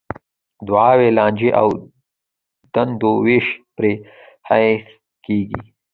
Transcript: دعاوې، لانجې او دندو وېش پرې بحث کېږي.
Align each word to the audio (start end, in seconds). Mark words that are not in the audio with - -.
دعاوې، 0.67 1.09
لانجې 1.17 1.49
او 1.61 1.67
دندو 2.73 3.11
وېش 3.25 3.45
پرې 3.75 3.91
بحث 4.45 4.85
کېږي. 5.25 5.61